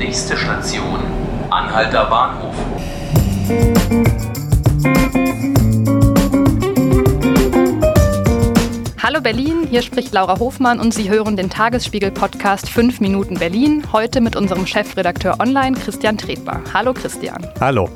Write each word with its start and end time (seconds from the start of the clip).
Nächste 0.00 0.34
Station, 0.34 0.98
Anhalter 1.50 2.06
Bahnhof. 2.06 2.54
Hallo 9.02 9.20
Berlin, 9.20 9.66
hier 9.68 9.82
spricht 9.82 10.14
Laura 10.14 10.38
Hofmann 10.38 10.80
und 10.80 10.94
Sie 10.94 11.10
hören 11.10 11.36
den 11.36 11.50
Tagesspiegel-Podcast 11.50 12.70
5 12.70 13.00
Minuten 13.00 13.34
Berlin, 13.34 13.84
heute 13.92 14.22
mit 14.22 14.36
unserem 14.36 14.66
Chefredakteur 14.66 15.38
online 15.38 15.76
Christian 15.76 16.16
Tretbar. 16.16 16.62
Hallo 16.72 16.94
Christian. 16.94 17.46
Hallo. 17.60 17.90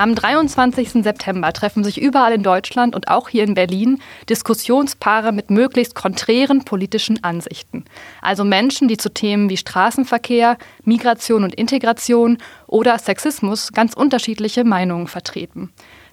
Am 0.00 0.14
23. 0.14 1.04
September 1.04 1.52
treffen 1.52 1.84
sich 1.84 2.00
überall 2.00 2.32
in 2.32 2.42
Deutschland 2.42 2.94
und 2.94 3.08
auch 3.08 3.28
hier 3.28 3.44
in 3.44 3.52
Berlin 3.52 4.00
Diskussionspaare 4.30 5.30
mit 5.30 5.50
möglichst 5.50 5.94
konträren 5.94 6.64
politischen 6.64 7.22
Ansichten. 7.22 7.84
Also 8.22 8.42
Menschen, 8.42 8.88
die 8.88 8.96
zu 8.96 9.12
Themen 9.12 9.50
wie 9.50 9.58
Straßenverkehr, 9.58 10.56
Migration 10.84 11.44
und 11.44 11.54
Integration 11.54 12.38
oder 12.66 12.98
Sexismus 12.98 13.72
ganz 13.74 13.92
unterschiedliche 13.92 14.64
Meinungen 14.64 15.06
vertreten. 15.06 15.70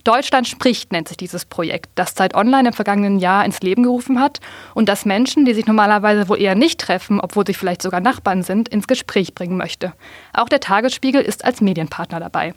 Deutschland 0.08 0.48
spricht 0.48 0.94
nennt 0.94 1.10
sich 1.10 1.18
dieses 1.18 1.44
Projekt, 1.44 1.90
das 1.96 2.16
Zeit 2.16 2.34
Online 2.34 2.70
im 2.70 2.74
vergangenen 2.74 3.20
Jahr 3.20 3.44
ins 3.44 3.60
Leben 3.60 3.84
gerufen 3.84 4.22
hat 4.22 4.40
und 4.74 4.88
das 4.88 5.04
Menschen, 5.04 5.44
die 5.44 5.54
sich 5.54 5.68
normalerweise 5.68 6.30
wohl 6.30 6.40
eher 6.40 6.56
nicht 6.56 6.80
treffen, 6.80 7.20
obwohl 7.20 7.46
sie 7.46 7.54
vielleicht 7.54 7.82
sogar 7.82 8.00
Nachbarn 8.00 8.42
sind, 8.42 8.70
ins 8.70 8.88
Gespräch 8.88 9.36
bringen 9.36 9.58
möchte. 9.58 9.92
Auch 10.32 10.48
der 10.48 10.62
Tagesspiegel 10.62 11.22
ist 11.22 11.44
als 11.44 11.60
Medienpartner 11.60 12.22
dabei. 12.22 12.54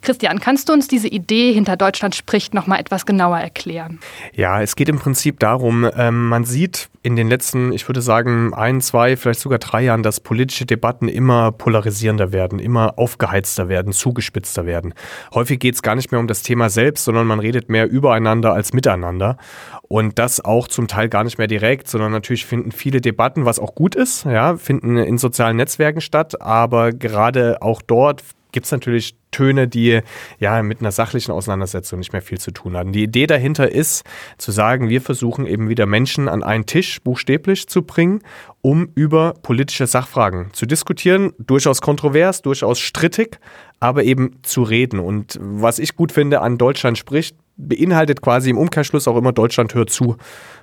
Christian, 0.00 0.38
kannst 0.38 0.68
du 0.68 0.72
uns 0.72 0.86
diese 0.86 1.08
Idee 1.08 1.52
hinter 1.52 1.76
Deutschland 1.76 2.14
spricht 2.14 2.54
noch 2.54 2.68
mal 2.68 2.78
etwas 2.78 3.04
genauer 3.04 3.38
erklären? 3.38 3.98
Ja, 4.32 4.62
es 4.62 4.76
geht 4.76 4.88
im 4.88 5.00
Prinzip 5.00 5.40
darum, 5.40 5.90
ähm, 5.96 6.28
man 6.28 6.44
sieht 6.44 6.88
in 7.02 7.16
den 7.16 7.28
letzten, 7.28 7.72
ich 7.72 7.88
würde 7.88 8.00
sagen, 8.00 8.54
ein, 8.54 8.80
zwei, 8.80 9.16
vielleicht 9.16 9.40
sogar 9.40 9.58
drei 9.58 9.82
Jahren, 9.82 10.04
dass 10.04 10.20
politische 10.20 10.66
Debatten 10.66 11.08
immer 11.08 11.50
polarisierender 11.50 12.30
werden, 12.30 12.60
immer 12.60 12.96
aufgeheizter 12.96 13.68
werden, 13.68 13.92
zugespitzter 13.92 14.66
werden. 14.66 14.94
Häufig 15.34 15.58
geht 15.58 15.74
es 15.74 15.82
gar 15.82 15.96
nicht 15.96 16.12
mehr 16.12 16.20
um 16.20 16.28
das 16.28 16.42
Thema 16.42 16.70
selbst, 16.70 16.91
sondern 16.98 17.26
man 17.26 17.40
redet 17.40 17.68
mehr 17.68 17.88
übereinander 17.88 18.52
als 18.52 18.72
miteinander. 18.72 19.36
Und 19.82 20.18
das 20.18 20.44
auch 20.44 20.68
zum 20.68 20.88
Teil 20.88 21.08
gar 21.08 21.24
nicht 21.24 21.38
mehr 21.38 21.46
direkt, 21.46 21.88
sondern 21.88 22.12
natürlich 22.12 22.46
finden 22.46 22.72
viele 22.72 23.00
Debatten, 23.00 23.44
was 23.44 23.58
auch 23.58 23.74
gut 23.74 23.94
ist, 23.94 24.24
ja, 24.24 24.56
finden 24.56 24.96
in 24.96 25.18
sozialen 25.18 25.56
Netzwerken 25.56 26.00
statt, 26.00 26.40
aber 26.40 26.92
gerade 26.92 27.60
auch 27.60 27.82
dort 27.82 28.22
gibt 28.52 28.66
es 28.66 28.72
natürlich 28.72 29.16
Töne, 29.30 29.66
die 29.66 30.00
ja 30.38 30.62
mit 30.62 30.80
einer 30.80 30.92
sachlichen 30.92 31.32
Auseinandersetzung 31.32 31.98
nicht 31.98 32.12
mehr 32.12 32.22
viel 32.22 32.38
zu 32.38 32.50
tun 32.50 32.76
haben. 32.76 32.92
Die 32.92 33.02
Idee 33.02 33.26
dahinter 33.26 33.72
ist, 33.72 34.04
zu 34.38 34.52
sagen, 34.52 34.88
wir 34.88 35.00
versuchen 35.00 35.46
eben 35.46 35.68
wieder 35.68 35.86
Menschen 35.86 36.28
an 36.28 36.42
einen 36.42 36.66
Tisch 36.66 37.00
buchstäblich 37.02 37.66
zu 37.66 37.82
bringen, 37.82 38.20
um 38.60 38.90
über 38.94 39.34
politische 39.42 39.86
Sachfragen 39.86 40.50
zu 40.52 40.66
diskutieren. 40.66 41.32
Durchaus 41.38 41.80
kontrovers, 41.80 42.42
durchaus 42.42 42.78
strittig, 42.78 43.38
aber 43.80 44.04
eben 44.04 44.38
zu 44.42 44.62
reden. 44.62 45.00
Und 45.00 45.38
was 45.40 45.78
ich 45.78 45.96
gut 45.96 46.12
finde 46.12 46.40
an 46.42 46.58
Deutschland 46.58 46.98
spricht, 46.98 47.34
beinhaltet 47.56 48.22
quasi 48.22 48.50
im 48.50 48.58
Umkehrschluss 48.58 49.06
auch 49.08 49.16
immer 49.16 49.32
Deutschland 49.32 49.74
hört 49.74 49.90
zu. 49.90 50.16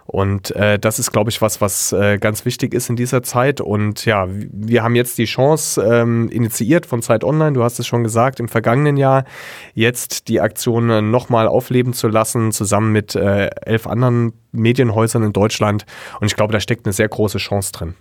Und 0.06 0.56
äh, 0.56 0.80
das 0.80 0.98
ist, 0.98 1.12
glaube 1.12 1.30
ich, 1.30 1.40
was, 1.40 1.62
was 1.62 1.94
äh, 1.94 2.18
ganz 2.18 2.44
wichtig 2.44 2.74
ist 2.74 2.90
in 2.90 2.96
dieser 2.96 3.22
Zeit. 3.22 3.62
Und 3.62 4.06
ja, 4.06 4.28
wir 4.28 4.82
haben 4.82 4.96
jetzt 4.96 5.20
die 5.20 5.26
Chance 5.26 5.82
ähm, 5.84 6.30
initiiert 6.30 6.88
von 6.88 7.04
Zeit 7.04 7.24
Online, 7.24 7.54
du 7.54 7.64
hast 7.64 7.78
es 7.78 7.86
schon 7.86 8.04
gesagt, 8.04 8.40
im 8.40 8.48
vergangenen 8.48 8.98
Jahr 8.98 9.24
jetzt 9.76 10.28
die 10.28 10.42
Aktion 10.42 10.90
äh, 10.90 11.02
nochmal 11.02 11.48
aufleben 11.48 11.94
zu 11.94 12.08
lassen, 12.08 12.52
zusammen 12.52 12.92
mit 12.92 13.16
äh, 13.16 13.50
elf 13.66 13.86
anderen 13.86 14.34
Medienhäusern 14.52 15.22
in 15.22 15.34
Deutschland. 15.34 15.86
Und 16.20 16.26
ich 16.26 16.36
glaube, 16.36 16.54
da 16.54 16.60
steckt 16.60 16.88
eine 16.88 16.94
sehr 16.94 17.08
große 17.08 17.38
Chance 17.38 17.72
drin. 17.72 17.94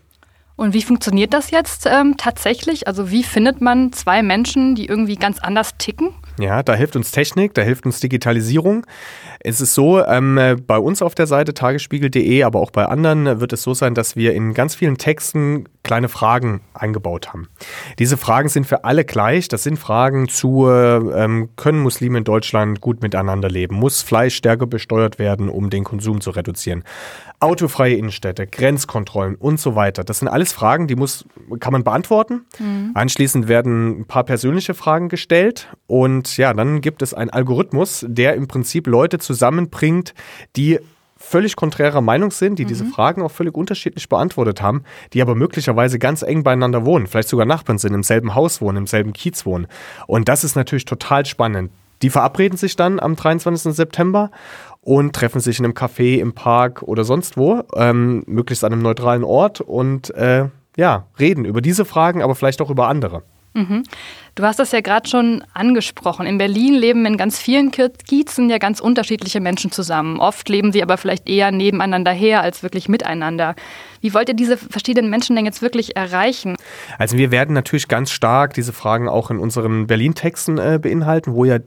Und 0.57 0.75
wie 0.75 0.83
funktioniert 0.83 1.35
das 1.35 1.51
jetzt 1.51 1.87
ähm, 1.87 2.17
tatsächlich? 2.17 2.89
Also 2.89 3.11
wie 3.11 3.23
findet 3.23 3.61
man 3.61 3.93
zwei 3.93 4.23
Menschen, 4.23 4.75
die 4.75 4.87
irgendwie 4.87 5.15
ganz 5.15 5.39
anders 5.39 5.77
ticken? 5.79 6.15
Ja, 6.39 6.63
da 6.63 6.75
hilft 6.75 6.97
uns 6.97 7.11
Technik, 7.11 7.55
da 7.55 7.63
hilft 7.63 7.87
uns 7.87 8.01
Digitalisierung. 8.01 8.87
Es 9.41 9.61
ist 9.61 9.75
so, 9.75 10.05
ähm, 10.05 10.57
bei 10.67 10.79
uns 10.79 11.03
auf 11.03 11.15
der 11.15 11.27
Seite 11.27 11.55
tagesspiegel.de, 11.55 12.43
aber 12.43 12.61
auch 12.61 12.71
bei 12.71 12.87
anderen 12.87 13.41
wird 13.41 13.53
es 13.53 13.63
so 13.63 13.75
sein, 13.75 13.95
dass 13.95 14.17
wir 14.17 14.35
in 14.35 14.55
ganz 14.55 14.75
vielen 14.75 14.99
Texten 14.99 15.65
kleine 15.89 16.11
Fragen 16.11 16.61
eingebaut 16.75 17.33
haben. 17.33 17.49
Diese 17.99 18.19
Fragen 18.19 18.51
sind 18.51 18.67
für 18.67 18.85
alle 18.85 19.07
gleich. 19.07 19.49
Das 19.49 19.63
sind 19.63 19.79
Fragen 19.79 20.29
zu, 20.29 20.69
ähm, 20.69 21.49
können 21.57 21.81
Muslime 21.81 22.19
in 22.19 22.25
Deutschland 22.25 22.83
gut 22.83 23.03
miteinander 23.03 23.49
leben? 23.49 23.75
Muss 23.77 24.03
Fleisch 24.03 24.37
stärker 24.37 24.67
besteuert 24.67 25.19
werden, 25.19 25.49
um 25.49 25.71
den 25.71 25.85
Konsum 25.85 26.21
zu 26.21 26.31
reduzieren? 26.31 26.85
Autofreie 27.41 27.95
Innenstädte, 27.95 28.47
Grenzkontrollen 28.47 29.35
und 29.37 29.59
so 29.59 29.75
weiter. 29.75 30.05
Das 30.05 30.19
sind 30.19 30.29
alles 30.29 30.53
Fragen, 30.53 30.89
die 30.89 30.97
muss, 30.97 31.25
kann 31.59 31.73
man 31.73 31.85
beantworten. 31.85 32.43
Mhm. 32.59 32.91
Anschließend 32.93 33.49
werden 33.49 34.01
ein 34.01 34.05
paar 34.05 34.25
persönliche 34.25 34.75
Fragen 34.75 35.09
gestellt 35.09 35.69
und 35.87 36.37
ja, 36.37 36.53
dann 36.53 36.83
gibt 36.83 37.01
es 37.01 37.15
einen 37.15 37.31
Algorithmus, 37.31 38.05
der 38.07 38.35
im 38.35 38.47
Prinzip 38.47 38.87
Leute 38.87 39.19
zusammenbringt, 39.19 40.13
die 40.55 40.81
völlig 41.19 41.57
konträrer 41.57 42.01
Meinung 42.01 42.31
sind, 42.31 42.59
die 42.59 42.65
mhm. 42.65 42.69
diese 42.69 42.85
Fragen 42.87 43.23
auch 43.23 43.31
völlig 43.31 43.55
unterschiedlich 43.55 44.09
beantwortet 44.09 44.63
haben, 44.63 44.85
die 45.13 45.21
aber 45.21 45.35
möglicherweise 45.35 45.99
ganz 45.99 46.23
eng 46.23 46.45
beieinander 46.45 46.87
wohnen, 46.87 47.07
vielleicht 47.07 47.29
sogar 47.29 47.45
Nachbarn 47.45 47.79
sind, 47.79 47.93
im 47.93 48.05
selben 48.05 48.35
Haus 48.35 48.61
wohnen, 48.61 48.79
im 48.79 48.87
selben 48.87 49.13
Kiez 49.13 49.45
wohnen. 49.45 49.67
Und 50.07 50.29
das 50.29 50.45
ist 50.45 50.55
natürlich 50.55 50.85
total 50.85 51.27
spannend. 51.27 51.71
Die 52.03 52.11
verabreden 52.11 52.57
sich 52.57 52.77
dann 52.77 53.01
am 53.01 53.17
23. 53.17 53.75
September 53.75 54.31
und 54.81 55.15
treffen 55.15 55.41
sich 55.41 55.59
in 55.59 55.65
einem 55.65 55.75
Café, 55.75 56.19
im 56.19 56.33
Park 56.33 56.83
oder 56.83 57.03
sonst 57.03 57.37
wo, 57.37 57.65
ähm, 57.75 58.23
möglichst 58.27 58.63
an 58.63 58.73
einem 58.73 58.83
neutralen 58.83 59.25
Ort 59.25 59.61
und 59.61 60.15
äh, 60.15 60.47
ja, 60.77 61.07
reden 61.19 61.45
über 61.45 61.61
diese 61.61 61.85
Fragen, 61.85 62.23
aber 62.23 62.37
vielleicht 62.37 62.63
auch 62.63 62.71
über 62.71 62.87
andere. 62.87 63.25
Mhm. 63.55 63.83
Du 64.39 64.45
hast 64.45 64.61
das 64.61 64.71
ja 64.71 64.81
gerade 64.83 65.09
schon 65.09 65.43
angesprochen. 65.53 66.25
In 66.25 66.39
Berlin 66.39 66.73
leben 66.75 67.05
in 67.07 67.17
ganz 67.17 67.41
vielen 67.41 67.73
Kiezen 67.73 68.49
ja 68.49 68.59
ganz 68.59 68.79
unterschiedliche 68.79 69.41
Menschen 69.41 69.73
zusammen. 69.73 70.21
Oft 70.21 70.49
leben 70.49 70.71
sie 70.71 70.81
aber 70.81 70.97
vielleicht 70.97 71.29
eher 71.29 71.51
nebeneinander 71.51 72.13
her 72.13 72.41
als 72.41 72.63
wirklich 72.63 72.89
miteinander. 72.89 73.57
Wie 74.01 74.15
wollt 74.15 74.29
ihr 74.29 74.37
diese 74.37 74.57
verschiedenen 74.57 75.11
Menschen 75.11 75.35
denn 75.35 75.45
jetzt 75.45 75.61
wirklich 75.61 75.97
erreichen? 75.97 76.55
Also 76.99 77.17
wir 77.17 77.33
werden 77.33 77.53
natürlich 77.53 77.89
ganz 77.89 78.13
stark 78.13 78.55
diese 78.55 78.73
Fragen 78.73 79.09
auch 79.09 79.33
in 79.33 79.41
unseren 79.41 79.89
Berlin-Texten 79.89 80.59
äh, 80.59 80.79
beinhalten, 80.81 81.35
wo 81.35 81.45
ja 81.45 81.59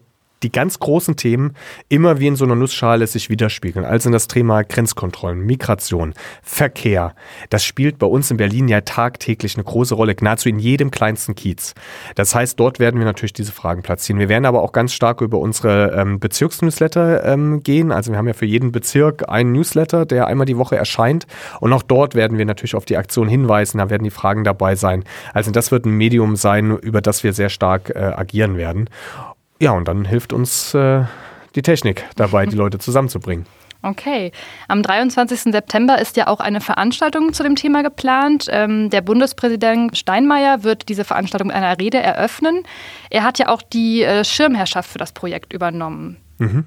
die 0.43 0.51
ganz 0.51 0.79
großen 0.79 1.15
Themen 1.15 1.53
immer 1.89 2.19
wie 2.19 2.27
in 2.27 2.35
so 2.35 2.45
einer 2.45 2.55
Nussschale 2.55 3.07
sich 3.07 3.29
widerspiegeln. 3.29 3.85
Also 3.85 4.09
in 4.09 4.13
das 4.13 4.27
Thema 4.27 4.63
Grenzkontrollen, 4.63 5.39
Migration, 5.39 6.13
Verkehr. 6.41 7.15
Das 7.49 7.63
spielt 7.63 7.99
bei 7.99 8.07
uns 8.07 8.31
in 8.31 8.37
Berlin 8.37 8.67
ja 8.67 8.81
tagtäglich 8.81 9.55
eine 9.55 9.63
große 9.63 9.95
Rolle, 9.95 10.15
nahezu 10.21 10.49
in 10.49 10.59
jedem 10.59 10.91
kleinsten 10.91 11.35
Kiez. 11.35 11.73
Das 12.15 12.35
heißt, 12.35 12.59
dort 12.59 12.79
werden 12.79 12.99
wir 12.99 13.05
natürlich 13.05 13.33
diese 13.33 13.51
Fragen 13.51 13.81
platzieren. 13.81 14.19
Wir 14.19 14.29
werden 14.29 14.45
aber 14.45 14.61
auch 14.61 14.71
ganz 14.71 14.93
stark 14.93 15.21
über 15.21 15.39
unsere 15.39 15.93
ähm, 15.95 16.19
Bezirksnewsletter 16.19 17.25
ähm, 17.25 17.63
gehen. 17.63 17.91
Also 17.91 18.11
wir 18.11 18.17
haben 18.17 18.27
ja 18.27 18.33
für 18.33 18.45
jeden 18.45 18.71
Bezirk 18.71 19.29
einen 19.29 19.51
Newsletter, 19.51 20.05
der 20.05 20.27
einmal 20.27 20.45
die 20.45 20.57
Woche 20.57 20.75
erscheint. 20.75 21.27
Und 21.59 21.73
auch 21.73 21.83
dort 21.83 22.15
werden 22.15 22.37
wir 22.37 22.45
natürlich 22.45 22.75
auf 22.75 22.85
die 22.85 22.97
Aktion 22.97 23.27
hinweisen. 23.27 23.77
Da 23.77 23.89
werden 23.89 24.03
die 24.03 24.09
Fragen 24.09 24.43
dabei 24.43 24.75
sein. 24.75 25.03
Also 25.33 25.51
das 25.51 25.71
wird 25.71 25.85
ein 25.85 25.91
Medium 25.91 26.35
sein, 26.35 26.77
über 26.77 27.01
das 27.01 27.23
wir 27.23 27.33
sehr 27.33 27.49
stark 27.49 27.91
äh, 27.95 27.99
agieren 27.99 28.57
werden. 28.57 28.89
Ja, 29.61 29.73
und 29.73 29.87
dann 29.87 30.05
hilft 30.05 30.33
uns 30.33 30.73
äh, 30.73 31.03
die 31.53 31.61
Technik 31.61 32.03
dabei, 32.15 32.47
die 32.47 32.55
Leute 32.57 32.79
zusammenzubringen. 32.79 33.45
Okay. 33.83 34.31
Am 34.67 34.81
23. 34.81 35.53
September 35.53 35.99
ist 36.01 36.17
ja 36.17 36.25
auch 36.25 36.39
eine 36.39 36.61
Veranstaltung 36.61 37.31
zu 37.33 37.43
dem 37.43 37.55
Thema 37.55 37.83
geplant. 37.83 38.47
Ähm, 38.49 38.89
der 38.89 39.01
Bundespräsident 39.01 39.95
Steinmeier 39.95 40.63
wird 40.63 40.89
diese 40.89 41.03
Veranstaltung 41.03 41.49
mit 41.49 41.55
einer 41.55 41.79
Rede 41.79 41.99
eröffnen. 41.99 42.63
Er 43.11 43.23
hat 43.23 43.37
ja 43.37 43.49
auch 43.49 43.61
die 43.61 44.01
äh, 44.01 44.23
Schirmherrschaft 44.23 44.89
für 44.89 44.97
das 44.97 45.11
Projekt 45.11 45.53
übernommen. 45.53 46.17
Mhm. 46.39 46.65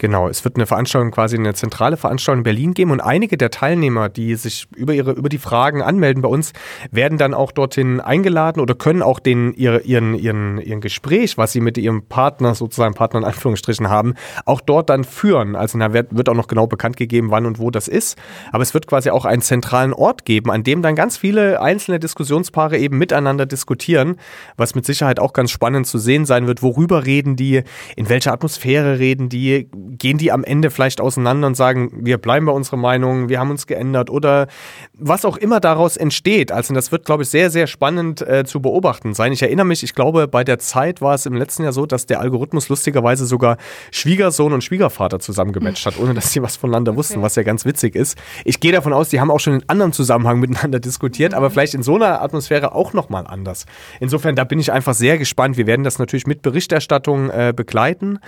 Genau, 0.00 0.28
es 0.28 0.44
wird 0.44 0.56
eine 0.56 0.64
Veranstaltung, 0.64 1.10
quasi 1.10 1.36
eine 1.36 1.52
zentrale 1.52 1.98
Veranstaltung 1.98 2.38
in 2.38 2.44
Berlin 2.44 2.72
geben 2.72 2.90
und 2.90 3.00
einige 3.00 3.36
der 3.36 3.50
Teilnehmer, 3.50 4.08
die 4.08 4.34
sich 4.34 4.66
über 4.74 4.94
ihre 4.94 5.12
über 5.12 5.28
die 5.28 5.36
Fragen 5.36 5.82
anmelden 5.82 6.22
bei 6.22 6.28
uns, 6.30 6.54
werden 6.90 7.18
dann 7.18 7.34
auch 7.34 7.52
dorthin 7.52 8.00
eingeladen 8.00 8.60
oder 8.60 8.74
können 8.74 9.02
auch 9.02 9.18
den 9.18 9.52
ihre, 9.52 9.82
ihren 9.82 10.14
ihren 10.14 10.56
ihren 10.56 10.80
Gespräch, 10.80 11.36
was 11.36 11.52
sie 11.52 11.60
mit 11.60 11.76
ihrem 11.76 12.06
Partner 12.06 12.54
sozusagen 12.54 12.94
Partner 12.94 13.20
in 13.20 13.26
Anführungsstrichen 13.26 13.90
haben, 13.90 14.14
auch 14.46 14.62
dort 14.62 14.88
dann 14.88 15.04
führen. 15.04 15.54
Also 15.54 15.78
da 15.78 15.92
wird, 15.92 16.16
wird 16.16 16.30
auch 16.30 16.34
noch 16.34 16.48
genau 16.48 16.66
bekannt 16.66 16.96
gegeben, 16.96 17.30
wann 17.30 17.44
und 17.44 17.58
wo 17.58 17.70
das 17.70 17.86
ist. 17.86 18.16
Aber 18.52 18.62
es 18.62 18.72
wird 18.72 18.86
quasi 18.86 19.10
auch 19.10 19.26
einen 19.26 19.42
zentralen 19.42 19.92
Ort 19.92 20.24
geben, 20.24 20.50
an 20.50 20.62
dem 20.62 20.80
dann 20.80 20.94
ganz 20.94 21.18
viele 21.18 21.60
einzelne 21.60 22.00
Diskussionspaare 22.00 22.78
eben 22.78 22.96
miteinander 22.96 23.44
diskutieren, 23.44 24.16
was 24.56 24.74
mit 24.74 24.86
Sicherheit 24.86 25.20
auch 25.20 25.34
ganz 25.34 25.50
spannend 25.50 25.86
zu 25.86 25.98
sehen 25.98 26.24
sein 26.24 26.46
wird. 26.46 26.62
Worüber 26.62 27.04
reden 27.04 27.36
die? 27.36 27.64
In 27.96 28.08
welcher 28.08 28.32
Atmosphäre 28.32 28.98
reden 28.98 29.28
die? 29.28 29.68
Gehen 29.98 30.18
die 30.18 30.30
am 30.30 30.44
Ende 30.44 30.70
vielleicht 30.70 31.00
auseinander 31.00 31.46
und 31.46 31.56
sagen, 31.56 31.90
wir 31.92 32.18
bleiben 32.18 32.46
bei 32.46 32.52
unserer 32.52 32.76
Meinung, 32.76 33.28
wir 33.28 33.40
haben 33.40 33.50
uns 33.50 33.66
geändert 33.66 34.10
oder 34.10 34.46
was 34.94 35.24
auch 35.24 35.36
immer 35.36 35.60
daraus 35.60 35.96
entsteht. 35.96 36.52
Also 36.52 36.74
das 36.74 36.92
wird, 36.92 37.04
glaube 37.04 37.24
ich, 37.24 37.28
sehr, 37.28 37.50
sehr 37.50 37.66
spannend 37.66 38.20
äh, 38.22 38.44
zu 38.44 38.60
beobachten 38.60 39.14
sein. 39.14 39.32
Ich 39.32 39.42
erinnere 39.42 39.66
mich, 39.66 39.82
ich 39.82 39.94
glaube, 39.94 40.28
bei 40.28 40.44
der 40.44 40.58
Zeit 40.58 41.00
war 41.00 41.14
es 41.14 41.26
im 41.26 41.34
letzten 41.34 41.64
Jahr 41.64 41.72
so, 41.72 41.86
dass 41.86 42.06
der 42.06 42.20
Algorithmus 42.20 42.68
lustigerweise 42.68 43.26
sogar 43.26 43.56
Schwiegersohn 43.90 44.52
und 44.52 44.62
Schwiegervater 44.62 45.18
zusammengematcht 45.18 45.86
hat, 45.86 45.98
ohne 45.98 46.14
dass 46.14 46.32
sie 46.32 46.42
was 46.42 46.56
voneinander 46.56 46.96
wussten, 46.96 47.14
okay. 47.14 47.24
was 47.24 47.36
ja 47.36 47.42
ganz 47.42 47.64
witzig 47.64 47.96
ist. 47.96 48.16
Ich 48.44 48.60
gehe 48.60 48.72
davon 48.72 48.92
aus, 48.92 49.08
die 49.08 49.20
haben 49.20 49.30
auch 49.30 49.40
schon 49.40 49.54
in 49.54 49.68
anderem 49.68 49.92
Zusammenhang 49.92 50.40
miteinander 50.40 50.80
diskutiert, 50.80 51.32
mhm. 51.32 51.38
aber 51.38 51.50
vielleicht 51.50 51.74
in 51.74 51.82
so 51.82 51.96
einer 51.96 52.22
Atmosphäre 52.22 52.74
auch 52.74 52.92
nochmal 52.92 53.26
anders. 53.26 53.66
Insofern, 53.98 54.36
da 54.36 54.44
bin 54.44 54.58
ich 54.58 54.72
einfach 54.72 54.94
sehr 54.94 55.18
gespannt. 55.18 55.56
Wir 55.56 55.66
werden 55.66 55.84
das 55.84 55.98
natürlich 55.98 56.26
mit 56.26 56.42
Berichterstattung 56.42 57.30
äh, 57.30 57.52
begleiten 57.54 58.20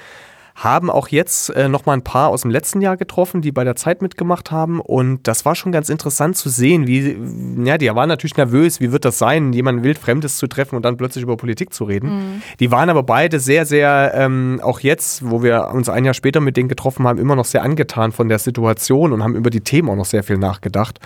haben 0.54 0.90
auch 0.90 1.08
jetzt 1.08 1.50
äh, 1.50 1.68
noch 1.68 1.86
mal 1.86 1.94
ein 1.94 2.02
paar 2.02 2.28
aus 2.28 2.42
dem 2.42 2.50
letzten 2.50 2.80
Jahr 2.80 2.96
getroffen, 2.96 3.42
die 3.42 3.52
bei 3.52 3.64
der 3.64 3.76
Zeit 3.76 4.02
mitgemacht 4.02 4.50
haben 4.50 4.80
und 4.80 5.26
das 5.26 5.44
war 5.44 5.54
schon 5.54 5.72
ganz 5.72 5.88
interessant 5.88 6.36
zu 6.36 6.48
sehen, 6.48 6.86
wie 6.86 7.16
ja, 7.64 7.78
die 7.78 7.92
waren 7.94 8.08
natürlich 8.08 8.36
nervös, 8.36 8.80
wie 8.80 8.92
wird 8.92 9.04
das 9.04 9.18
sein, 9.18 9.52
jemanden 9.52 9.82
wildfremdes 9.82 10.36
zu 10.36 10.46
treffen 10.46 10.76
und 10.76 10.84
dann 10.84 10.96
plötzlich 10.96 11.22
über 11.22 11.36
Politik 11.36 11.72
zu 11.72 11.84
reden. 11.84 12.08
Mhm. 12.08 12.42
Die 12.60 12.70
waren 12.70 12.90
aber 12.90 13.02
beide 13.02 13.40
sehr 13.40 13.66
sehr 13.66 14.12
ähm, 14.14 14.60
auch 14.62 14.80
jetzt, 14.80 15.28
wo 15.28 15.42
wir 15.42 15.68
uns 15.72 15.88
ein 15.88 16.04
Jahr 16.04 16.14
später 16.14 16.40
mit 16.40 16.56
denen 16.56 16.68
getroffen 16.68 17.06
haben, 17.06 17.18
immer 17.18 17.36
noch 17.36 17.44
sehr 17.44 17.62
angetan 17.62 18.12
von 18.12 18.28
der 18.28 18.38
Situation 18.38 19.12
und 19.12 19.22
haben 19.22 19.34
über 19.34 19.50
die 19.50 19.60
Themen 19.60 19.88
auch 19.88 19.96
noch 19.96 20.04
sehr 20.04 20.22
viel 20.22 20.38
nachgedacht. 20.38 21.00